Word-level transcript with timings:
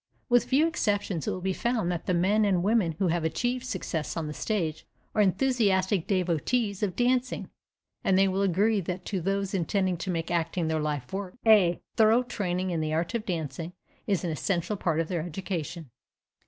With 0.29 0.45
few 0.45 0.65
exceptions 0.65 1.27
it 1.27 1.29
will 1.29 1.41
be 1.41 1.53
found 1.53 1.91
that 1.91 2.07
the 2.07 2.15
men 2.15 2.43
and 2.43 2.63
women 2.63 2.93
who 2.93 3.09
have 3.09 3.23
achieved 3.23 3.67
success 3.67 4.17
on 4.17 4.25
the 4.25 4.33
stage 4.33 4.83
are 5.13 5.21
enthusiastic 5.21 6.07
devotees 6.07 6.81
of 6.81 6.95
dancing, 6.95 7.51
and 8.03 8.17
they 8.17 8.27
will 8.27 8.41
agree 8.41 8.81
that 8.81 9.05
to 9.05 9.21
those 9.21 9.53
intending 9.53 9.97
to 9.97 10.09
make 10.09 10.31
acting 10.31 10.69
their 10.69 10.79
life 10.81 11.13
work 11.13 11.35
a 11.45 11.83
thorough 11.97 12.23
training 12.23 12.71
in 12.71 12.81
the 12.81 12.95
art 12.95 13.13
of 13.13 13.27
the 13.27 13.33
dance 13.33 13.59
is 14.07 14.23
an 14.23 14.31
essential 14.31 14.75
part 14.75 14.99
of 14.99 15.07
their 15.07 15.21
education. 15.21 15.91